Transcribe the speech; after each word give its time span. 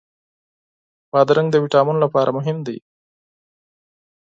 بادرنګ 1.11 1.47
د 1.51 1.55
ویټامینونو 1.63 2.03
لپاره 2.05 2.29
مهم 2.37 2.57
دی. 2.67 2.77